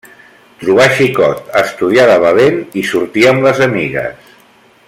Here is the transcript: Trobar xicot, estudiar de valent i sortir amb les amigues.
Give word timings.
Trobar 0.61 0.87
xicot, 0.99 1.43
estudiar 1.61 2.07
de 2.13 2.17
valent 2.25 2.59
i 2.83 2.87
sortir 2.95 3.29
amb 3.35 3.49
les 3.49 3.63
amigues. 3.71 4.37